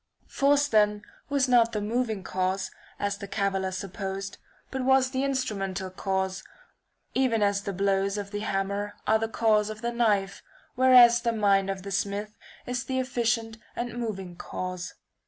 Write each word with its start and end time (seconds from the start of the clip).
Force 0.25 0.67
then 0.67 1.01
n^^oj 1.01 1.03
was 1.29 1.47
not 1.47 1.73
the 1.73 1.79
moving 1.79 2.23
cause, 2.23 2.71
as 2.99 3.19
the 3.19 3.27
caviller 3.27 3.69
supposed, 3.71 4.39
but 4.71 4.83
was 4.83 5.11
the 5.11 5.23
instrumental 5.23 5.91
cause, 5.91 6.43
even 7.13 7.43
as 7.43 7.61
the 7.61 7.71
blows 7.71 8.17
of 8.17 8.31
the 8.31 8.39
hammer 8.39 8.93
are 9.05 9.19
the 9.19 9.27
cause 9.27 9.69
of 9.69 9.83
the 9.83 9.91
knife, 9.93 10.41
whereas 10.73 11.21
the 11.21 11.31
mind 11.31 11.69
of 11.69 11.83
the 11.83 11.91
smith 11.91 12.35
is 12.65 12.85
the 12.85 12.97
efficient 12.97 13.59
and 13.75 13.95
moving 13.95 14.35
cause. 14.35 14.95